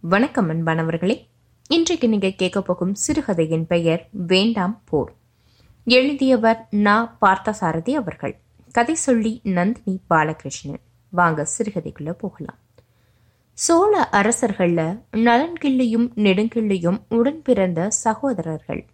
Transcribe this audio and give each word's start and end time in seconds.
வணக்கம் 0.00 0.50
அன்பானவர்களே. 0.50 1.26
இன்றைக்கு 1.68 2.08
நீங்கள் 2.08 2.34
கேட்க 2.34 2.62
போகும் 2.62 2.94
சிறுகதையின் 2.94 3.66
பெயர் 3.66 4.08
வேண்டாம் 4.10 4.82
போர். 4.84 5.12
எழுதியவர் 5.84 6.66
நா. 6.70 7.16
பார்த்தசாரதி 7.20 7.90
அவர்கள். 7.90 8.40
கதை 8.72 8.94
சொல்லி 8.94 9.40
நந்தினி 9.42 10.00
பாலகிருஷ்ணன். 10.10 10.80
வாங்க 11.08 11.46
சிறுகதைக்குள்ள 11.58 12.10
போகலாம். 12.10 12.58
சோழ 13.52 14.08
அரசர்கள்ல 14.12 15.02
நலன்கிள்ளியும் 15.12 16.10
நெடுங்கிள்ளியும் 16.14 17.00
உடன் 17.08 17.42
பிறந்த 17.42 17.90
சகோதரர்கள். 17.90 18.86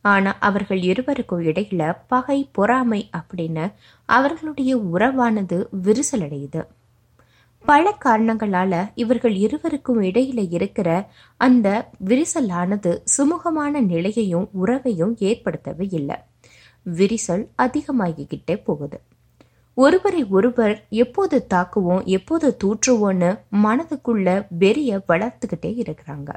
ஆனா 0.00 0.36
அவர்கள் 0.40 0.80
இருவருக்கும் 0.80 1.40
இடையில 1.40 1.96
பகை 2.06 2.48
பொறாமை 2.52 3.10
அப்படின்னு 3.16 3.72
அவர்களுடைய 4.04 4.76
உறவானது 4.76 5.68
விரிசலடையுது. 5.82 6.66
பல 7.64 7.96
காரணங்களால 8.04 8.90
இவர்கள் 8.94 9.34
இருவருக்கும் 9.34 10.02
இடையில 10.02 10.46
இருக்கிற 10.50 11.10
அந்த 11.36 11.90
விரிசலானது 12.04 12.98
சுமூகமான 13.18 13.80
நிலையையும் 13.80 14.48
உறவையும் 14.52 15.16
ஏற்படுத்தவே 15.16 15.86
இல்லை. 15.90 16.16
விரிசல் 16.86 17.46
அதிகமாகிக்கிட்டே 17.62 18.64
போகுது. 18.64 19.00
ஒருவரை 19.74 20.24
ஒருவர் 20.24 20.86
எப்போது 20.88 21.46
தாக்குவோம் 21.54 22.04
எப்போது 22.04 22.56
தூற்றுவோன்னு 22.64 23.38
மனதுக்குள்ள 23.52 24.46
வெறிய 24.58 25.00
வளர்த்துக்கிட்டே 25.08 25.74
இருக்கிறாங்க. 25.82 26.30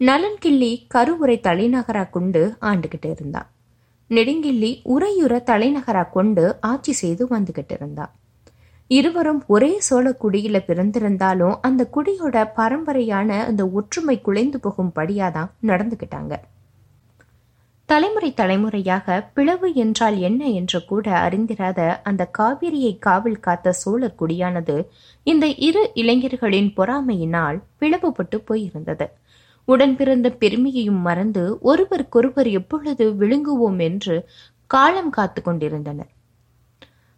நலன்கிள்ளி 0.00 0.84
கருவுரை 0.88 1.40
தலைநகரா 1.42 2.10
கொண்டு 2.10 2.56
ஆண்டுகிட்டு 2.60 3.10
இருந்தான். 3.10 3.50
நெடுங்கிள்ளி 4.08 4.80
உரையுற 4.84 5.42
தலைநகரா 5.50 6.10
கொண்டு 6.10 6.60
ஆட்சி 6.60 6.92
செய்து 6.92 7.26
வந்துகிட்டு 7.26 7.72
இருந்தான். 7.72 8.12
இருவரும் 8.90 9.42
ஒரே 9.46 9.80
சோழ 9.80 10.16
குடியில 10.22 10.56
பிறந்திருந்தாலும் 10.66 11.54
அந்த 11.60 11.88
குடியோட 11.92 12.36
பரம்பரையான 12.56 13.44
அந்த 13.46 13.68
ஒற்றுமை 13.68 14.20
குலைந்து 14.20 14.60
போகும்படியாதான் 14.62 15.50
நடந்துகிட்டாங்க. 15.62 16.34
தலைமுறை 17.86 18.34
தலைமுறையாக 18.34 19.30
பிளவு 19.34 19.74
என்றால் 19.74 20.18
என்ன 20.18 20.44
என்று 20.48 20.84
கூட 20.84 21.10
அறிந்திராத 21.10 22.00
அந்த 22.02 22.30
காவிரியை 22.38 22.98
காவல் 22.98 23.40
காத்த 23.40 23.72
சோழர் 23.72 24.18
குடியானது 24.20 24.76
இந்த 25.24 25.46
இரு 25.46 25.90
இளைஞர்களின் 25.94 26.72
பொறாமையினால் 26.76 27.62
பிளவுபட்டு 27.80 28.38
போயிருந்தது. 28.50 29.06
உடன் 29.64 29.96
பிறந்த 29.96 30.30
பெருமையையும் 30.30 31.00
மறந்து 31.00 31.58
ஒருவருக்கொருவர் 31.60 32.50
எப்பொழுது 32.50 33.14
விழுங்குவோம் 33.14 33.78
என்று 33.78 34.28
காலம் 34.66 35.10
காத்து 35.10 35.42
கொண்டிருந்தனர். 35.42 36.10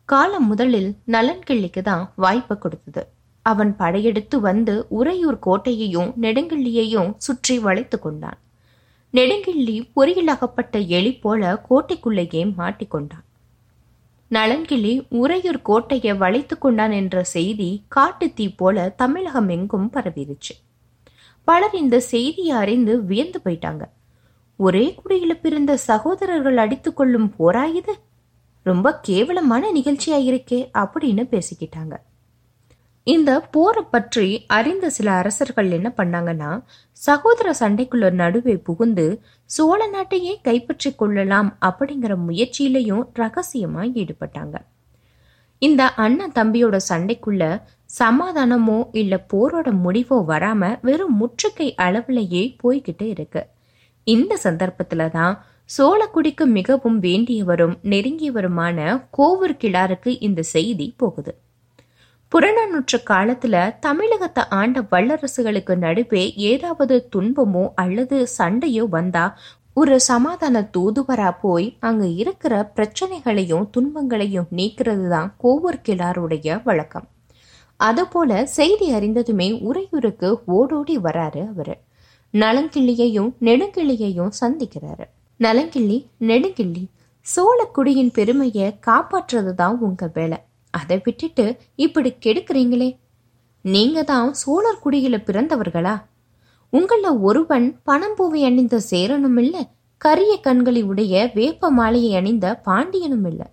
காலம் 0.09 0.47
முதலில் 0.47 0.91
நலன்கிள்ளிக்கு 1.15 1.83
தான் 1.83 2.03
வாய்ப்பு 2.17 2.55
கொடுத்தது. 2.59 3.03
அவன் 3.47 3.73
படையெடுத்து 3.77 4.37
வந்து 4.41 4.75
உறையூர் 4.89 5.39
கோட்டையையும் 5.47 6.11
நெடுங்கிள்ளியையும் 6.25 7.11
சுற்றி 7.17 7.57
வளைத்து 7.59 7.99
கொண்டான். 7.99 8.39
நெடுங்கிள்ளி 9.15 9.77
பொறியில் 9.95 10.31
அகப்பட்ட 10.35 10.79
எலி 10.99 11.13
போல 11.25 11.43
கோட்டைக்குள்ளேயே 11.69 12.43
மாட்டிக்கொண்டான் 12.61 13.25
நலன்கிள்ளி 14.31 14.95
உறையூர் 15.23 15.61
கோட்டையை 15.63 16.13
வளைத்து 16.17 16.55
கொண்டான் 16.59 16.95
என்ற 17.01 17.17
செய்தி 17.35 17.71
காட்டுத்தீ 17.97 18.47
போல 18.57 18.87
தமிழகம் 19.03 19.49
எங்கும் 19.49 19.91
பரவிருச்சு. 19.93 20.55
பலர் 21.49 21.75
இந்த 21.75 21.97
செய்தியை 22.13 22.57
அறிந்து 22.63 22.95
வியந்து 23.05 23.41
போயிட்டாங்க. 23.45 23.85
ஒரே 24.57 24.85
குடியில 24.99 25.33
பிறந்த 25.45 25.73
சகோதரர்கள் 25.91 26.57
அடித்துக் 26.57 26.97
கொள்ளும் 26.97 27.29
போராயுது 27.39 27.95
ரொம்ப 28.67 28.89
கேவலமான 29.09 29.71
நிகழ்ச்சியா 29.73 30.19
இருக்கே 30.31 30.61
அப்படின்னு 30.83 31.25
பேசிக்கிட்டாங்க. 31.33 31.95
இந்த 33.07 33.31
போரை 33.55 33.83
பற்றி 33.91 34.29
அறிந்த 34.47 34.87
சில 34.91 35.09
அரசர்கள் 35.21 35.69
என்ன 35.71 35.89
பண்ணாங்கன்னா 35.99 36.51
சகோதர 36.97 37.49
சண்டைக்குள்ள 37.61 38.07
நடுவே 38.21 38.55
புகுந்து 38.69 39.07
சோழ 39.51 39.81
நாட்டையே 39.87 40.33
கைப்பற்றி 40.43 40.91
கொள்ளலாம் 40.95 41.51
அப்படிங்கிற 41.69 42.13
முயற்சியிலையும் 42.29 43.05
ரகசியமா 43.23 43.83
ஈடுபட்டாங்க. 44.03 44.57
இந்த 45.63 45.83
அண்ணன் 46.05 46.37
தம்பியோட 46.39 46.77
சண்டைக்குள்ள 46.89 47.43
சமாதானமோ 47.99 48.79
இல்ல 49.01 49.15
போரோட 49.33 49.69
முடிவோ 49.85 50.17
வராம 50.33 50.63
வெறும் 50.83 51.17
முற்றுகை 51.17 51.69
அளவுலயே 51.87 52.43
போய்கிட்டு 52.63 53.07
இருக்கு. 53.15 53.43
இந்த 54.07 54.33
சந்தர்ப்பத்துல 54.43 55.07
தான் 55.11 55.35
சோழக்குடிக்கு 55.71 56.45
மிகவும் 56.45 56.99
வேண்டியவரும் 56.99 57.79
நெருங்கியவருமான 57.83 58.79
கோவூர் 59.19 59.55
கிளாருக்கு 59.63 60.17
இந்த 60.21 60.43
செய்தி 60.43 60.95
போகுது. 60.97 61.33
புறநானூற்று 62.33 62.99
காலத்துல 63.11 63.57
தமிழகத்தை 63.81 64.45
ஆண்ட 64.51 64.81
வல்லரசுகளுக்கு 64.81 65.75
நடுவே 65.77 66.35
ஏதாவது 66.35 67.09
துன்பமோ 67.17 67.65
அல்லது 67.75 68.27
சண்டையோ 68.39 68.85
வந்தா 68.89 69.39
ஒரு 69.75 70.01
சமாதான 70.01 70.71
தூதுவரா 70.77 71.31
போய் 71.41 71.77
அங்க 71.81 72.07
இருக்கிற 72.07 72.73
பிரச்சனைகளையும் 72.77 73.71
துன்பங்களையும் 73.71 74.49
நீக்கிறது 74.57 75.09
தான் 75.09 75.35
கோவூர் 75.43 75.83
கிளாருடைய 75.89 76.61
வழக்கம். 76.65 77.09
அதுபோல 77.81 78.47
செய்தி 78.47 78.95
அறிந்ததுமே 78.95 79.61
உறையூருக்கு 79.61 80.31
ஓடோடி 80.47 80.99
வராரு 80.99 81.43
அவரு. 81.49 81.77
நலங்கிள்ளியையும் 82.35 83.31
நெடுங்கிள்ளியையும் 83.41 84.33
சந்திக்கிறாரு. 84.41 85.07
நலங்கிள்ளி 85.37 86.11
நெடுங்கிள்ளி 86.19 86.85
சோழக்குடியின் 87.27 88.13
பெருமையை 88.13 88.79
காப்பாற்றுறது 88.87 89.55
தான் 89.55 89.79
உங்க 89.79 90.11
வேலை. 90.15 90.39
அதை 90.71 91.01
விட்டுட்டு 91.05 91.57
இப்படி 91.75 92.15
கெடுக்கிறீங்களே? 92.27 92.97
நீங்க 93.61 94.03
தான் 94.03 94.33
சோழர் 94.33 94.83
குடியில 94.85 95.17
பிறந்தவர்களா? 95.27 96.03
உங்கள 96.73 97.21
ஒருவன் 97.21 97.81
பணம்பூவை 97.87 98.45
அணிந்த 98.45 98.81
சேரனும் 98.81 99.37
இல்ல 99.37 99.69
கரிய 99.97 100.41
கண்களை 100.41 100.83
உடைய 100.83 101.31
வேப்ப 101.35 101.71
மாலையை 101.71 102.17
அணிந்த 102.17 102.57
பாண்டியனும் 102.57 103.27
இல்ல 103.27 103.51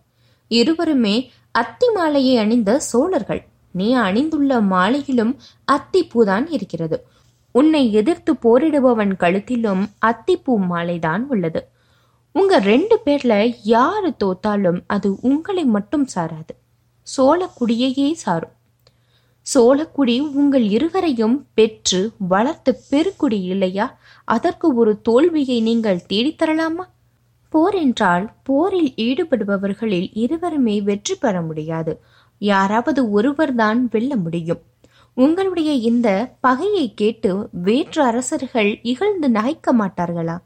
இருவருமே 0.48 1.30
அத்தி 1.52 1.90
மாலையை 1.94 2.38
அணிந்த 2.38 2.80
சோழர்கள். 2.80 3.46
நீ 3.72 3.96
அணிந்துள்ள 3.96 4.62
மாலையிலும் 4.62 5.38
அத்திப்பூதான் 5.72 6.46
இருக்கிறது. 6.50 7.08
உன்னை 7.52 7.94
எதிர்த்து 7.94 8.34
போரிடுபவன் 8.34 9.14
கழுத்திலும் 9.20 9.86
அத்திப்பூ 10.06 10.54
மாலைதான் 10.70 11.26
உள்ளது. 11.28 11.73
உங்க 12.36 12.60
ரெண்டு 12.60 13.02
பேர்ல 13.06 13.34
யாரு 13.64 14.14
தோத்தாலும் 14.24 14.80
அது 14.88 15.18
உங்களை 15.22 15.66
மட்டும் 15.66 16.08
சாராது. 16.16 16.54
சோழக்குடியையே 17.18 18.12
சாரும். 18.12 18.54
சோழக்குடி 19.54 20.16
உங்கள் 20.34 20.66
இருவரையும் 20.70 21.48
பெற்று 21.54 22.12
வளர்த்து 22.28 22.72
பெருக்குடி 22.92 23.40
இல்லையா? 23.44 23.98
அதற்கு 24.24 24.76
ஒரு 24.76 25.02
தோல்வியை 25.02 25.62
நீங்கள் 25.62 26.06
தேடித்தரலாமா 26.10 26.86
போர் 27.50 27.76
என்றால் 27.76 28.32
போரில் 28.44 28.94
ஈடுபடுபவர்களில் 28.98 30.10
இருவருமே 30.14 30.82
வெற்றி 30.82 31.16
பெற 31.16 31.42
முடியாது. 31.42 32.02
யாராவது 32.38 33.12
ஒருவர்தான் 33.12 33.88
வெல்ல 33.92 34.16
முடியும். 34.16 34.62
உங்களுடைய 35.14 35.72
இந்த 35.72 36.36
பகையை 36.42 36.94
கேட்டு 36.94 37.50
வேற்று 37.52 38.04
அரசர்கள் 38.04 38.80
இகழ்ந்து 38.84 39.30
நகைக்க 39.30 39.72
மாட்டார்களா? 39.72 40.38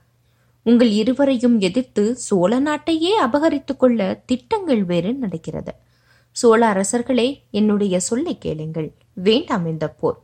உங்கள் 0.67 0.89
இருவரையும் 0.89 1.59
எதிர்த்து 1.59 2.15
சோழ 2.15 2.59
நாட்டையே 2.59 3.11
அபகரித்துக் 3.23 3.79
கொள்ள 3.79 4.23
திட்டங்கள் 4.25 4.83
வேறு 4.83 5.13
நடக்கிறது. 5.13 5.73
சோழ 6.31 6.73
அரசர்களே 6.73 7.41
என்னுடைய 7.51 7.99
சொல்லை 7.99 8.37
கேளுங்கள். 8.37 8.93
வேண்டாம் 9.13 9.67
இந்த 9.67 9.89
போர். 9.89 10.19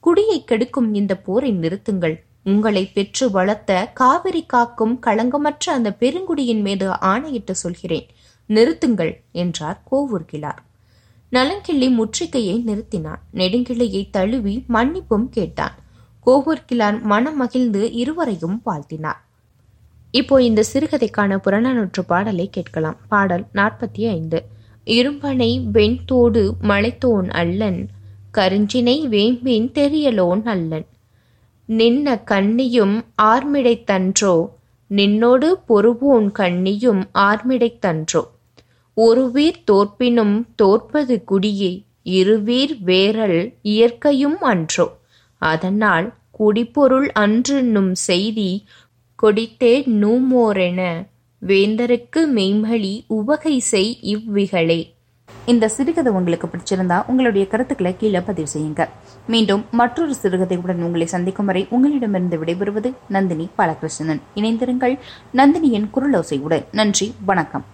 குடியை 0.00 0.44
கெடுக்கும் 0.44 0.94
இந்த 0.94 1.16
போரை 1.16 1.52
நிறுத்துங்கள். 1.52 2.20
உங்களை 2.44 2.86
பெற்று 2.86 3.30
வளர்த்த 3.30 3.90
காவிரி 3.94 4.46
காக்கும் 4.46 5.00
களங்கமற்ற 5.06 5.70
அந்த 5.70 5.96
பெருங்குடியின் 6.00 6.60
மீது 6.60 7.00
ஆணையிட்டு 7.00 7.54
சொல்கிறேன். 7.54 8.06
நிறுத்துங்கள் 8.48 9.14
என்றார் 9.32 9.82
கோவூர்கிழார். 9.90 10.62
நலங்கிள்ளி 11.32 11.88
முற்றுகையை 11.90 12.62
நிறுத்தினான். 12.66 13.22
நெடுங்கிள்ளியை 13.34 14.10
தழுவி 14.10 14.64
மன்னிப்பும் 14.68 15.28
கேட்டான். 15.30 15.74
கோவூர்கிழார் 16.26 17.02
மனம் 17.02 17.36
மகிழ்ந்து 17.36 17.92
இருவரையும் 17.92 18.62
வாழ்த்தினார். 18.66 19.24
இப்போ 20.14 20.42
இந்த 20.42 20.64
சிறுகதைக்கான 20.72 21.38
புறநானூற்று 21.44 22.02
பாடலை 22.06 22.48
கேட்கலாம். 22.50 22.98
பாடல் 23.08 23.44
நாற்பத்தி 23.54 24.02
ஐந்து. 24.08 24.38
இரும்பனை 24.86 25.50
வெண்தோடு 25.72 26.42
மலைத்தோன் 26.62 27.28
அல்லன் 27.30 27.80
கருஞ்சினை 28.38 28.96
வேம்பின் 29.08 29.68
தெரியலோன் 29.72 30.42
அல்லன். 30.44 30.86
நின்ன 31.68 32.16
கண்ணியும் 32.30 32.96
ஆர்மிடைத்தன்றோ 33.22 34.34
நின்னோடு 34.90 35.48
பொறுவோன் 35.68 36.28
கண்ணியும் 36.38 37.02
ஆர்மிடைத்தன்றோ 37.18 38.22
ஒருவீர் 38.96 39.62
தோற்பினும் 39.70 40.36
தோற்பது 40.56 41.22
குடியே 41.24 41.72
இருவீர் 42.04 42.74
வேரல் 42.80 43.40
இயற்கையும் 43.62 44.38
அன்றோ. 44.40 44.86
அதனால் 45.38 46.14
குடிப்பொருள் 46.38 47.08
அன்றுன்னும் 47.20 47.92
செய்தி 47.92 48.50
கொடித்தே 49.22 49.84
நூமோரென. 49.86 51.06
வேந்தருக்கு 51.46 52.16
மெய்மலி 52.16 53.04
உவகை 53.06 53.58
செய் 53.58 53.98
இவ்விகளே 54.00 54.94
இந்த 55.46 55.68
சிறுகதை 55.68 56.12
உங்களுக்கு 56.12 56.48
பிடிச்சிருந்தா 56.48 57.02
உங்களுடைய 57.06 57.46
கருத்துக்களை 57.46 57.96
கீழே 57.96 58.20
பதிவு 58.20 58.48
செய்யுங்க. 58.56 58.88
மீண்டும் 59.26 59.64
மற்றொரு 59.70 60.14
சிறுகதையுடன் 60.22 60.82
உங்களை 60.82 61.06
சந்திக்கும் 61.06 61.46
வரை 61.46 61.66
உங்களிடமிருந்து 61.70 62.44
விடைபெறுவது 62.44 62.92
நந்தினி 63.08 63.48
பாலகிருஷ்ணன். 63.58 64.20
இணைந்திருங்கள் 64.34 64.98
நந்தினியின் 65.34 65.88
குரலோசையுடன் 65.94 66.64
நன்றி 66.72 67.14
வணக்கம். 67.24 67.64